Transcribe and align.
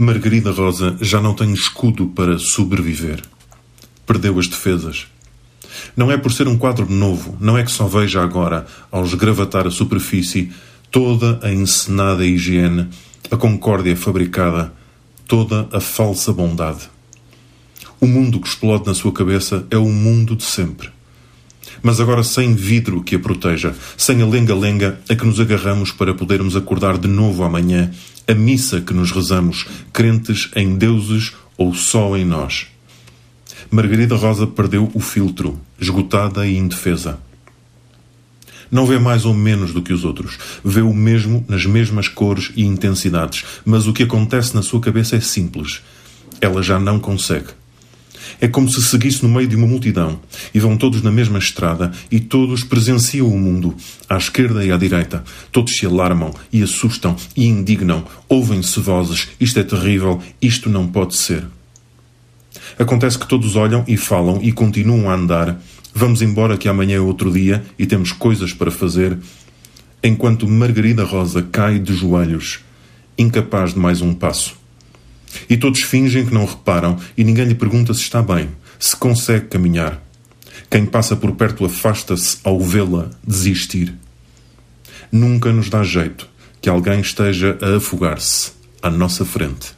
Margarida 0.00 0.52
Rosa 0.52 0.96
já 1.00 1.20
não 1.20 1.34
tem 1.34 1.52
escudo 1.52 2.06
para 2.06 2.38
sobreviver. 2.38 3.20
Perdeu 4.06 4.38
as 4.38 4.46
defesas. 4.46 5.08
Não 5.96 6.08
é 6.12 6.16
por 6.16 6.30
ser 6.30 6.46
um 6.46 6.56
quadro 6.56 6.88
novo, 6.88 7.36
não 7.40 7.58
é 7.58 7.64
que 7.64 7.70
só 7.72 7.88
veja 7.88 8.22
agora, 8.22 8.64
ao 8.92 9.04
esgravatar 9.04 9.66
a 9.66 9.72
superfície, 9.72 10.52
toda 10.88 11.40
a 11.42 11.52
encenada 11.52 12.24
higiene, 12.24 12.88
a 13.28 13.36
concórdia 13.36 13.96
fabricada, 13.96 14.72
toda 15.26 15.68
a 15.72 15.80
falsa 15.80 16.32
bondade. 16.32 16.88
O 18.00 18.06
mundo 18.06 18.40
que 18.40 18.46
explode 18.46 18.86
na 18.86 18.94
sua 18.94 19.10
cabeça 19.10 19.66
é 19.68 19.76
o 19.76 19.88
mundo 19.88 20.36
de 20.36 20.44
sempre. 20.44 20.90
Mas 21.82 22.00
agora 22.00 22.22
sem 22.22 22.54
vidro 22.54 23.02
que 23.02 23.16
a 23.16 23.18
proteja, 23.18 23.74
sem 23.96 24.22
a 24.22 24.26
lenga-lenga 24.26 25.00
a 25.08 25.14
que 25.14 25.26
nos 25.26 25.40
agarramos 25.40 25.92
para 25.92 26.14
podermos 26.14 26.56
acordar 26.56 26.98
de 26.98 27.08
novo 27.08 27.44
amanhã 27.44 27.90
a 28.26 28.34
missa 28.34 28.80
que 28.80 28.92
nos 28.92 29.10
rezamos, 29.10 29.66
crentes 29.92 30.50
em 30.54 30.76
deuses 30.76 31.32
ou 31.56 31.74
só 31.74 32.16
em 32.16 32.24
nós. 32.24 32.66
Margarida 33.70 34.16
Rosa 34.16 34.46
perdeu 34.46 34.90
o 34.94 35.00
filtro, 35.00 35.58
esgotada 35.80 36.46
e 36.46 36.56
indefesa. 36.56 37.18
Não 38.70 38.84
vê 38.84 38.98
mais 38.98 39.24
ou 39.24 39.32
menos 39.32 39.72
do 39.72 39.80
que 39.80 39.92
os 39.92 40.04
outros. 40.04 40.38
Vê 40.62 40.82
o 40.82 40.92
mesmo 40.92 41.44
nas 41.48 41.64
mesmas 41.64 42.06
cores 42.06 42.52
e 42.54 42.64
intensidades. 42.64 43.44
Mas 43.64 43.86
o 43.86 43.92
que 43.92 44.02
acontece 44.02 44.54
na 44.54 44.62
sua 44.62 44.80
cabeça 44.80 45.16
é 45.16 45.20
simples. 45.20 45.82
Ela 46.40 46.62
já 46.62 46.78
não 46.78 47.00
consegue. 47.00 47.48
É 48.40 48.48
como 48.48 48.68
se 48.68 48.82
seguisse 48.82 49.22
no 49.22 49.28
meio 49.28 49.48
de 49.48 49.56
uma 49.56 49.66
multidão 49.66 50.20
e 50.54 50.60
vão 50.60 50.76
todos 50.76 51.02
na 51.02 51.10
mesma 51.10 51.38
estrada 51.38 51.92
e 52.10 52.20
todos 52.20 52.64
presenciam 52.64 53.28
o 53.28 53.38
mundo, 53.38 53.74
à 54.08 54.16
esquerda 54.16 54.64
e 54.64 54.72
à 54.72 54.76
direita. 54.76 55.24
Todos 55.52 55.74
se 55.76 55.86
alarmam 55.86 56.34
e 56.52 56.62
assustam 56.62 57.16
e 57.36 57.46
indignam. 57.46 58.04
Ouvem-se 58.28 58.80
vozes: 58.80 59.28
Isto 59.40 59.60
é 59.60 59.62
terrível, 59.62 60.20
isto 60.40 60.68
não 60.68 60.86
pode 60.86 61.16
ser. 61.16 61.44
Acontece 62.78 63.18
que 63.18 63.26
todos 63.26 63.56
olham 63.56 63.84
e 63.88 63.96
falam 63.96 64.40
e 64.42 64.52
continuam 64.52 65.10
a 65.10 65.14
andar. 65.14 65.60
Vamos 65.94 66.22
embora 66.22 66.56
que 66.56 66.68
amanhã 66.68 66.96
é 66.96 67.00
outro 67.00 67.32
dia 67.32 67.64
e 67.78 67.86
temos 67.86 68.12
coisas 68.12 68.52
para 68.52 68.70
fazer. 68.70 69.18
Enquanto 70.02 70.46
Margarida 70.46 71.02
Rosa 71.02 71.42
cai 71.42 71.78
de 71.78 71.92
joelhos, 71.92 72.60
incapaz 73.16 73.74
de 73.74 73.80
mais 73.80 74.00
um 74.00 74.14
passo. 74.14 74.56
E 75.48 75.56
todos 75.56 75.82
fingem 75.82 76.26
que 76.26 76.34
não 76.34 76.44
reparam 76.44 76.98
e 77.16 77.24
ninguém 77.24 77.46
lhe 77.46 77.54
pergunta 77.54 77.94
se 77.94 78.00
está 78.00 78.22
bem, 78.22 78.48
se 78.78 78.96
consegue 78.96 79.46
caminhar. 79.46 80.02
Quem 80.70 80.84
passa 80.84 81.16
por 81.16 81.32
perto 81.32 81.64
afasta-se 81.64 82.38
ao 82.44 82.60
vê-la 82.60 83.10
desistir. 83.26 83.94
Nunca 85.10 85.52
nos 85.52 85.70
dá 85.70 85.82
jeito 85.82 86.28
que 86.60 86.68
alguém 86.68 87.00
esteja 87.00 87.58
a 87.62 87.76
afogar-se 87.76 88.52
à 88.82 88.90
nossa 88.90 89.24
frente. 89.24 89.77